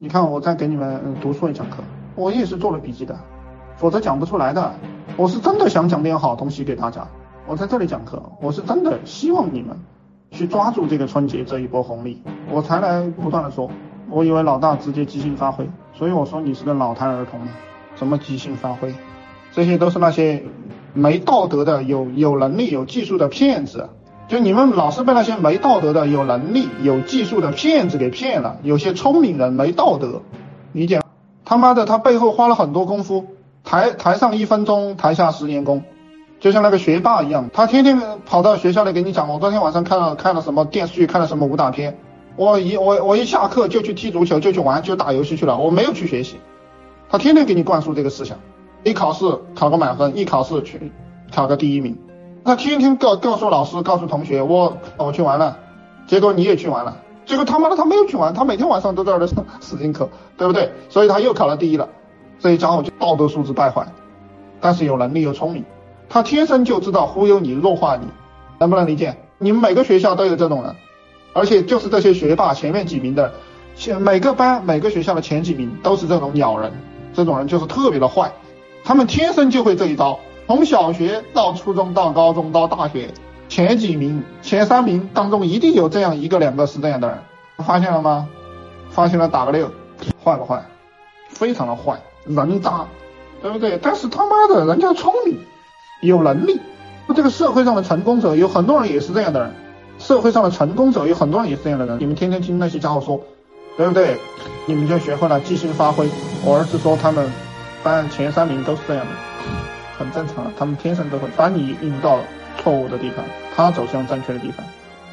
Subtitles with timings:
[0.00, 1.78] 你看我在给你们读书也讲课，
[2.14, 3.18] 我也是做了笔记的，
[3.74, 4.72] 否则讲不出来的。
[5.16, 7.04] 我是真的想讲点好东西给大家。
[7.48, 9.76] 我在这里讲课，我是真的希望你们
[10.30, 13.68] 去抓住这个春节这一波红利，我才来不断的说。
[14.08, 17.50] 我以为老大直接即兴发挥，所以我说你是个脑瘫儿童呢，
[17.96, 18.94] 什么即兴发挥，
[19.50, 20.44] 这些都是那些
[20.94, 23.90] 没道德的、有有能力、有技术的骗子。
[24.28, 28.58] 就你们老是被那些没道德的、有能力、有技术的骗子给骗了。
[28.62, 30.20] 有些聪明人没道德，
[30.72, 31.00] 理解？
[31.46, 33.24] 他妈的，他背后花了很多功夫，
[33.64, 35.82] 台台上一分钟，台下十年功，
[36.40, 41.96] 就像那个学霸一样，他天天跑到学校里给你讲，我昨天晚上看了看了什么电视剧，看了什么武打片，
[42.36, 46.36] 我一我我一下课就去踢足球，就去玩，就打游戏去了，我没有去学习。
[47.08, 48.36] 他天天给你灌输这个思想，
[48.84, 49.24] 一考试
[49.54, 50.92] 考个满分，一考试去
[51.32, 51.96] 考个第一名。
[52.48, 55.58] 他天天告告诉老师，告诉同学，我我去玩了，
[56.06, 59.26] 结果你也去玩了，结果他妈的他没有去玩，他每天晚上都在这
[59.60, 60.72] 死听课，对不对？
[60.88, 61.90] 所以他又考了第一了，
[62.38, 63.86] 这一家伙就道德素质败坏，
[64.62, 65.62] 但是有能力又聪明，
[66.08, 68.06] 他天生就知道忽悠你弱化你，
[68.58, 69.18] 能不能理解？
[69.36, 70.74] 你们每个学校都有这种人，
[71.34, 73.30] 而且就是这些学霸前面几名的，
[73.76, 76.72] 前每个班每个学校的前几名都是这种鸟人，
[77.12, 78.32] 这种人就是特别的坏，
[78.84, 80.18] 他们天生就会这一招。
[80.48, 83.12] 从小学到初中到高中到大学，
[83.50, 87.18] 前几名、前三名当中一定有这样一个两个是这样的人，
[87.58, 88.26] 发现了吗？
[88.88, 89.70] 发现了打个六，
[90.24, 90.64] 坏不坏？
[91.28, 92.86] 非常的坏，人渣，
[93.42, 93.78] 对不对？
[93.82, 95.38] 但是他妈的，人家聪明，
[96.00, 96.58] 有能力。
[97.14, 99.54] 这个社会上的成功者有很多人也是这样的人，
[99.98, 101.98] 社会上的成功者有很多人也是这样的人。
[102.00, 103.20] 你们天天听那些家伙说，
[103.76, 104.16] 对不对？
[104.64, 106.08] 你们就学会了即兴发挥。
[106.42, 107.30] 我儿子说他们
[107.82, 109.12] 班前三名都是这样的。
[109.98, 112.20] 很正常，他们天生都会把你引到
[112.62, 113.24] 错误的地方，
[113.56, 114.64] 他走向正确的地方。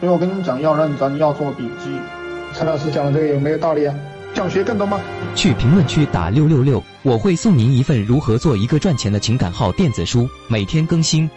[0.00, 1.90] 所以我跟你们讲，要认真，要做笔记。
[2.52, 3.94] 陈老师讲的这个有没有道理啊？
[4.34, 5.00] 想学更多吗？
[5.34, 11.30] 去评论区打六六六，我会送您一份如何做一个赚钱的情感号电子书，每天更新。